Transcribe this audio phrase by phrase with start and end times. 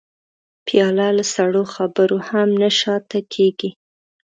[0.65, 3.69] پیاله له سړو خبرو هم نه شا ته کېږي.